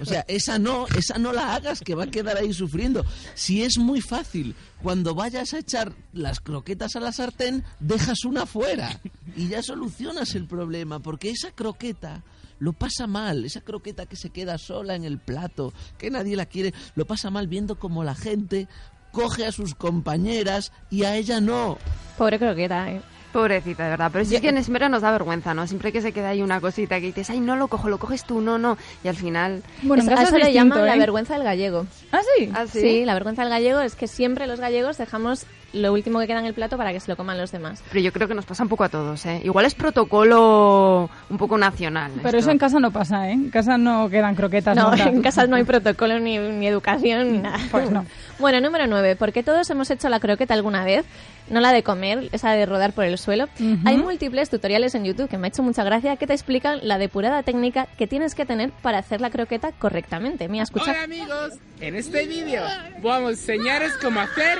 [0.01, 3.05] O sea, esa no, esa no la hagas, que va a quedar ahí sufriendo.
[3.35, 8.47] Si es muy fácil, cuando vayas a echar las croquetas a la sartén, dejas una
[8.47, 9.01] fuera
[9.37, 12.23] y ya solucionas el problema, porque esa croqueta
[12.61, 16.47] lo pasa mal, esa croqueta que se queda sola en el plato, que nadie la
[16.47, 18.69] quiere, lo pasa mal viendo como la gente
[19.13, 21.79] coge a sus compañeras y a ella no.
[22.17, 23.01] Pobre croqueta, ¿eh?
[23.33, 24.11] Pobrecita, de verdad.
[24.13, 25.67] Pero sí que en Esmera nos da vergüenza, ¿no?
[25.67, 28.25] Siempre que se queda ahí una cosita que dices, ay, no lo cojo, lo coges
[28.25, 28.79] tú, no, no.
[29.05, 29.63] Y al final...
[29.83, 30.99] Bueno, en Eso- a eso es le llaman la ¿eh?
[30.99, 31.87] vergüenza del gallego.
[32.11, 32.51] ¿Ah, sí?
[32.55, 32.81] ¿Ah, sí?
[32.81, 36.41] Sí, la vergüenza del gallego es que siempre los gallegos dejamos lo último que queda
[36.41, 37.83] en el plato para que se lo coman los demás.
[37.89, 39.41] Pero yo creo que nos pasa un poco a todos, ¿eh?
[39.45, 42.13] Igual es protocolo un poco nacional.
[42.23, 43.33] Pero eso en casa no pasa, ¿eh?
[43.33, 44.77] En casa no quedan croquetas.
[44.77, 45.05] No, nunca.
[45.09, 47.59] en casa no hay protocolo ni, ni educación ni nada.
[47.71, 48.05] Pues no.
[48.39, 49.17] Bueno, número 9.
[49.17, 51.05] Porque todos hemos hecho la croqueta alguna vez,
[51.51, 53.49] no la de comer, esa de rodar por el suelo.
[53.85, 56.99] Hay múltiples tutoriales en YouTube que me ha hecho mucha gracia que te explican la
[56.99, 60.49] depurada técnica que tienes que tener para hacer la croqueta correctamente.
[60.49, 60.91] Mira, escucha.
[60.91, 62.63] Hola amigos, en este vídeo
[63.03, 64.59] vamos a enseñaros cómo hacer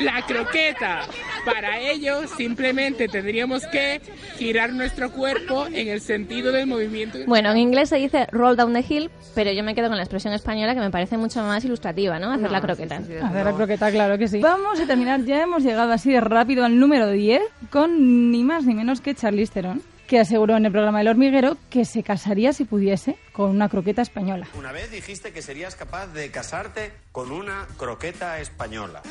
[0.00, 1.00] la croqueta.
[1.44, 4.00] Para ello simplemente tendríamos que
[4.36, 7.18] girar nuestro cuerpo en el sentido del movimiento.
[7.26, 10.02] Bueno, en inglés se dice roll down the hill, pero yo me quedo con la
[10.02, 12.32] expresión española que me parece mucho más ilustrativa, ¿no?
[12.32, 12.96] Hacer la croqueta.
[12.96, 14.40] Hacer la croqueta, claro que sí.
[14.40, 18.64] Vamos a terminar, ya hemos llegado así de rápido al número 10 con ni más
[18.64, 22.52] ni menos que Charlize Theron, que aseguró en el programa El Hormiguero que se casaría
[22.52, 24.48] si pudiese con una croqueta española.
[24.54, 29.02] Una vez dijiste que serías capaz de casarte con una croqueta española.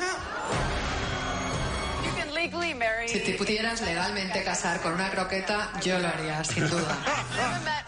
[3.06, 6.96] Si te pudieras legalmente casar con una croqueta, yo lo haría, sin duda.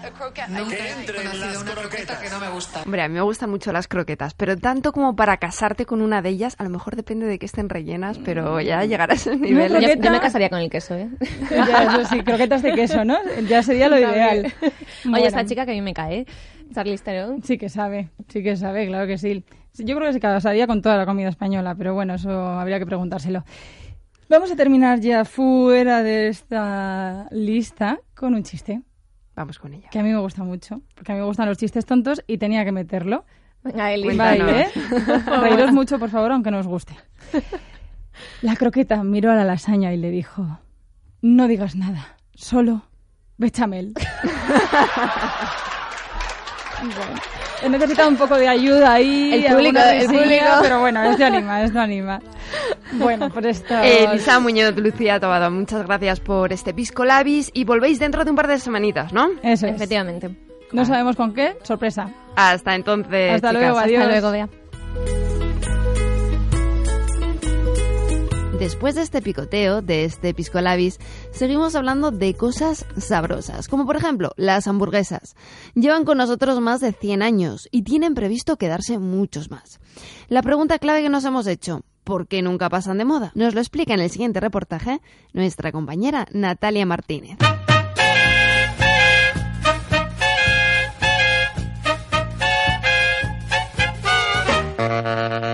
[0.49, 2.83] Nunca he conocido una croqueta que no me gusta.
[2.83, 6.21] Hombre, a mí me gustan mucho las croquetas, pero tanto como para casarte con una
[6.21, 9.37] de ellas, a lo mejor depende de que estén rellenas, pero ya llegar a ese
[9.37, 9.73] nivel.
[9.81, 11.09] Yo, yo me casaría con el queso, ¿eh?
[11.51, 13.19] Ya, eso sí, croquetas de queso, ¿no?
[13.49, 14.53] Ya sería lo ideal.
[14.63, 14.73] Oye,
[15.05, 15.27] Bueno.
[15.27, 16.27] esta chica que a mí me cae,
[16.75, 17.43] Charlize Theron.
[17.45, 19.17] Sí que sabe, sí que sabe, claro que.
[19.17, 22.79] Sí, Yo creo que se casaría con toda la comida española, pero bueno, eso habría
[22.81, 23.45] que preguntárselo.
[24.31, 28.81] Vamos a terminar ya fuera de esta lista con un chiste.
[29.35, 29.89] Vamos con ella.
[29.91, 32.39] Que a mí me gusta mucho, porque a mí me gustan los chistes tontos y
[32.39, 33.25] tenía que meterlo.
[33.65, 34.21] Venga, Eli.
[34.21, 34.69] Ahí, ¿eh?
[35.43, 36.95] Reíros mucho, por favor, aunque no os guste.
[38.41, 40.61] La croqueta miró a la lasaña y le dijo,
[41.23, 42.83] no digas nada, solo
[43.37, 43.95] bechamel.
[46.83, 47.21] Bueno,
[47.63, 49.35] he necesitado un poco de ayuda ahí.
[49.35, 50.47] El público, el público.
[50.63, 52.23] Pero bueno, esto anima, esto anima.
[52.93, 53.75] Bueno, por esto...
[53.83, 58.37] Elisa Muñoz, Lucía Tobado, muchas gracias por este Pisco Labis y volvéis dentro de un
[58.37, 59.31] par de semanitas, ¿no?
[59.43, 59.77] Eso es.
[59.77, 60.31] Efectivamente.
[60.73, 62.13] No sabemos con qué, sorpresa.
[62.37, 63.63] Hasta entonces, Hasta chicas.
[63.63, 64.03] luego, adiós.
[64.03, 64.49] Hasta luego, Bea.
[68.61, 70.99] Después de este picoteo, de este pisco labis,
[71.33, 75.35] seguimos hablando de cosas sabrosas, como por ejemplo las hamburguesas.
[75.75, 79.81] Llevan con nosotros más de 100 años y tienen previsto quedarse muchos más.
[80.29, 83.33] La pregunta clave que nos hemos hecho, ¿por qué nunca pasan de moda?
[83.35, 85.01] Nos lo explica en el siguiente reportaje
[85.33, 87.39] nuestra compañera Natalia Martínez.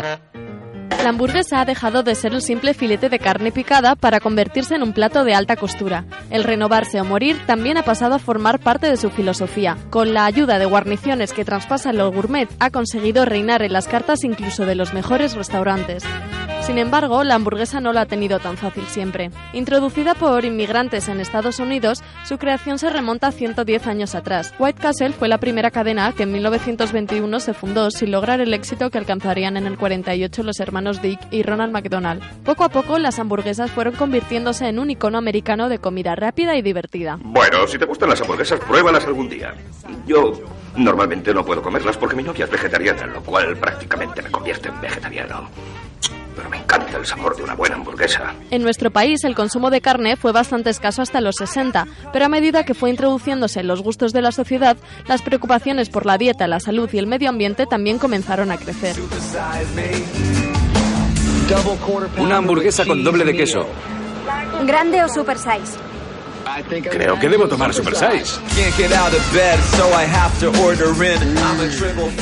[1.06, 4.82] La hamburguesa ha dejado de ser el simple filete de carne picada para convertirse en
[4.82, 6.04] un plato de alta costura.
[6.30, 9.76] El renovarse o morir también ha pasado a formar parte de su filosofía.
[9.90, 14.24] Con la ayuda de guarniciones que traspasan lo gourmet, ha conseguido reinar en las cartas
[14.24, 16.02] incluso de los mejores restaurantes.
[16.66, 19.30] Sin embargo, la hamburguesa no la ha tenido tan fácil siempre.
[19.52, 24.52] Introducida por inmigrantes en Estados Unidos, su creación se remonta a 110 años atrás.
[24.58, 28.90] White Castle fue la primera cadena que en 1921 se fundó sin lograr el éxito
[28.90, 32.20] que alcanzarían en el 48 los hermanos Dick y Ronald McDonald.
[32.42, 36.62] Poco a poco, las hamburguesas fueron convirtiéndose en un icono americano de comida rápida y
[36.62, 37.16] divertida.
[37.22, 39.54] Bueno, si te gustan las hamburguesas, pruébalas algún día.
[40.04, 40.32] Yo
[40.74, 44.80] normalmente no puedo comerlas porque mi novia es vegetariana, lo cual prácticamente me convierte en
[44.80, 45.48] vegetariano.
[46.36, 48.34] Pero me encanta el sabor de una buena hamburguesa.
[48.50, 52.28] En nuestro país el consumo de carne fue bastante escaso hasta los 60, pero a
[52.28, 54.76] medida que fue introduciéndose en los gustos de la sociedad,
[55.08, 58.96] las preocupaciones por la dieta, la salud y el medio ambiente también comenzaron a crecer.
[62.18, 63.66] Una hamburguesa con doble de queso.
[64.66, 65.78] ¿Grande o super size?
[66.64, 68.40] Creo que debo tomar Super Size.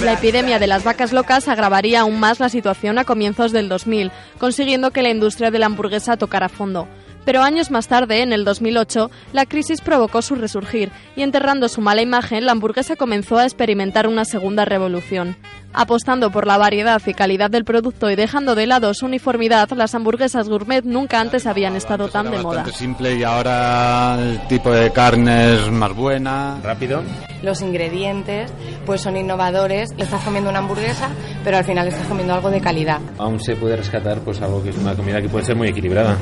[0.03, 4.11] La epidemia de las vacas locas agravaría aún más la situación a comienzos del 2000,
[4.38, 6.88] consiguiendo que la industria de la hamburguesa tocara fondo.
[7.25, 11.81] Pero años más tarde, en el 2008, la crisis provocó su resurgir y enterrando su
[11.81, 15.37] mala imagen, la hamburguesa comenzó a experimentar una segunda revolución.
[15.76, 19.92] Apostando por la variedad y calidad del producto y dejando de lado su uniformidad, las
[19.96, 22.58] hamburguesas gourmet nunca antes habían estado tan de moda.
[22.58, 26.60] Bastante simple y ahora el tipo de carne es más buena.
[26.62, 27.02] Rápido.
[27.42, 28.52] Los ingredientes
[28.87, 29.90] pues son innovadores.
[29.98, 31.08] Estás comiendo una hamburguesa,
[31.42, 33.00] pero al final estás comiendo algo de calidad.
[33.18, 36.16] Aún se puede rescatar pues algo que es una comida que puede ser muy equilibrada.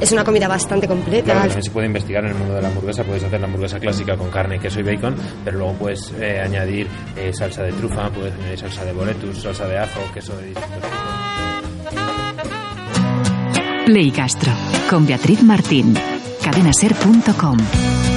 [0.00, 1.24] Es una comida bastante completa.
[1.24, 3.04] Claro, también se puede investigar en el mundo de la hamburguesa.
[3.04, 6.88] Puedes hacer la hamburguesa clásica con carne, queso y bacon, pero luego puedes eh, añadir
[7.16, 10.82] eh, salsa de trufa, puedes añadir salsa de boletus, salsa de ajo, queso de distintos
[10.82, 11.22] tipos.
[13.86, 14.52] Play Gastro
[14.88, 15.94] con Beatriz Martín.
[16.42, 18.11] Cadenaser.com.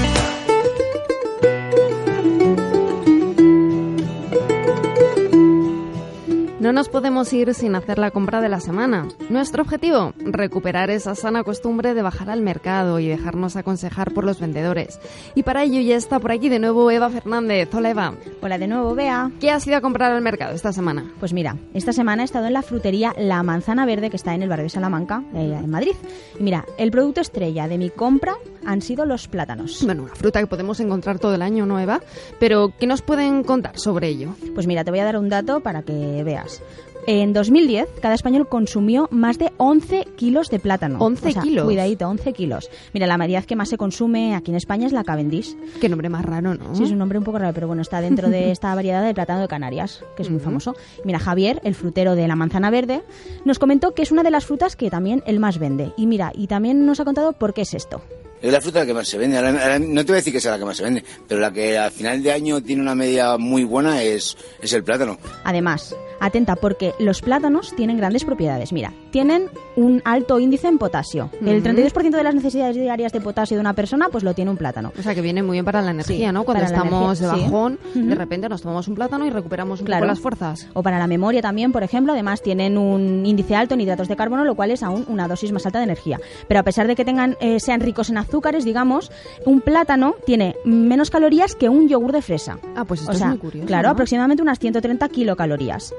[6.66, 9.08] No nos podemos ir sin hacer la compra de la semana.
[9.30, 14.40] Nuestro objetivo, recuperar esa sana costumbre de bajar al mercado y dejarnos aconsejar por los
[14.40, 15.00] vendedores.
[15.36, 17.70] Y para ello ya está por aquí de nuevo Eva Fernández.
[17.72, 18.16] Hola Eva.
[18.42, 19.30] Hola de nuevo, Bea.
[19.40, 21.06] ¿Qué has ido a comprar al mercado esta semana?
[21.20, 24.42] Pues mira, esta semana he estado en la frutería La Manzana Verde que está en
[24.42, 25.94] el barrio de Salamanca, eh, en Madrid.
[26.40, 29.84] Y mira, el producto estrella de mi compra han sido los plátanos.
[29.86, 32.02] Bueno, una fruta que podemos encontrar todo el año, ¿no, Eva?
[32.40, 34.36] Pero, ¿qué nos pueden contar sobre ello?
[34.54, 36.62] Pues mira, te voy a dar un dato para que veas.
[37.08, 40.98] En 2010, cada español consumió más de 11 kilos de plátano.
[41.00, 41.66] 11 O sea, kilos.
[41.66, 42.72] Cuidadito, 11 kilos.
[42.94, 45.56] Mira, la variedad que más se consume aquí en España es la Cavendish.
[45.80, 46.74] Qué nombre más raro, ¿no?
[46.74, 49.14] Sí, es un nombre un poco raro, pero bueno, está dentro de esta variedad de
[49.14, 50.74] plátano de Canarias, que es muy famoso.
[51.04, 53.04] Mira, Javier, el frutero de la manzana verde,
[53.46, 55.92] nos comentó que es una de las frutas que también él más vende.
[55.98, 58.02] Y mira, y también nos ha contado por qué es esto.
[58.42, 59.42] Es la fruta que más se vende.
[59.42, 61.78] No te voy a decir que sea la que más se vende, pero la que
[61.78, 65.18] al final de año tiene una media muy buena es, es el plátano.
[65.44, 65.96] Además,
[66.26, 68.74] atenta porque los plátanos tienen grandes propiedades.
[68.74, 71.30] Mira, tienen un alto índice en potasio.
[71.42, 71.70] El Ujú.
[71.70, 74.92] 32% de las necesidades diarias de potasio de una persona pues lo tiene un plátano.
[74.98, 76.44] O sea, que viene muy bien para la energía, Sí, ¿no?
[76.44, 77.44] Cuando estamos energía, de sí.
[77.52, 80.02] bajón, de repente nos tomamos un plátano y recuperamos un Claro.
[80.02, 80.68] poco las fuerzas.
[80.74, 84.16] O para la memoria también, por ejemplo, además tienen un índice alto en hidratos de
[84.16, 86.20] carbono, lo cual es aún una dosis más alta de energía.
[86.48, 89.12] Pero a pesar de que tengan eh, sean ricos en azúcares, digamos,
[89.46, 92.58] un plátano tiene menos calorías que un yogur de fresa.
[92.76, 93.92] Ah, pues esto o es muy curioso, Claro, ¿no?
[93.94, 95.94] aproximadamente unas 130 kilocalorías.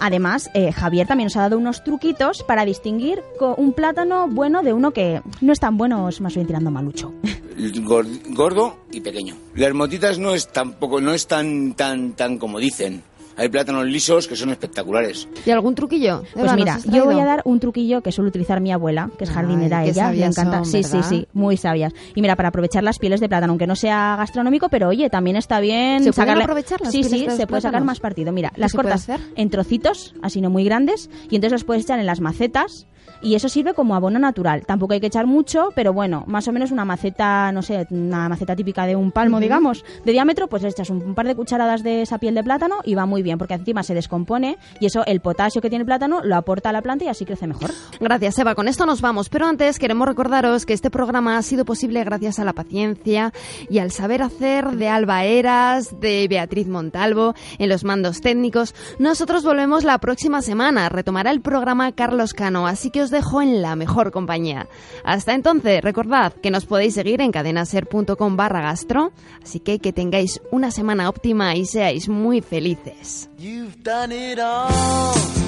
[0.00, 3.22] Además, eh, Javier también nos ha dado unos truquitos para distinguir
[3.56, 7.12] un plátano bueno de uno que no es tan bueno, es más bien tirando malucho.
[7.58, 9.36] Gor- Gordo y pequeño.
[9.54, 13.02] Las motitas no es tampoco, no es tan, tan, tan como dicen.
[13.40, 15.26] Hay plátanos lisos que son espectaculares.
[15.46, 16.22] ¿Y algún truquillo?
[16.34, 18.70] Pues Eva, mira, ¿nos has yo voy a dar un truquillo que suele utilizar mi
[18.70, 20.56] abuela, que es Ay, jardinera qué ella, le sabias encanta.
[20.58, 21.92] son, sí, sí, sí, muy sabias.
[22.14, 25.36] Y mira, para aprovechar las pieles de plátano, aunque no sea gastronómico, pero oye, también
[25.36, 27.98] está bien ¿Se sacarle- aprovechar las Sí, pieles sí, de los se puede sacar más
[28.00, 28.30] partido.
[28.32, 31.98] Mira, ¿Qué las cortas en trocitos, así no muy grandes, y entonces las puedes echar
[31.98, 32.86] en las macetas.
[33.22, 34.64] Y eso sirve como abono natural.
[34.64, 38.30] Tampoco hay que echar mucho, pero bueno, más o menos una maceta, no sé, una
[38.30, 41.34] maceta típica de un palmo, digamos, de diámetro, pues le echas un, un par de
[41.34, 44.86] cucharadas de esa piel de plátano y va muy bien, porque encima se descompone y
[44.86, 47.46] eso, el potasio que tiene el plátano, lo aporta a la planta y así crece
[47.46, 47.70] mejor.
[48.00, 48.54] Gracias, Eva.
[48.54, 49.28] Con esto nos vamos.
[49.28, 53.32] Pero antes queremos recordaros que este programa ha sido posible gracias a la paciencia
[53.68, 58.74] y al saber hacer de Alba Eras, de Beatriz Montalvo, en los mandos técnicos.
[58.98, 60.88] Nosotros volvemos la próxima semana.
[60.88, 64.68] Retomará el programa Carlos Cano, así que os dejo en la mejor compañía.
[65.04, 69.12] Hasta entonces, recordad que nos podéis seguir en cadenaser.com barra gastro,
[69.42, 73.19] así que que tengáis una semana óptima y seáis muy felices.
[73.38, 75.39] You've done it all.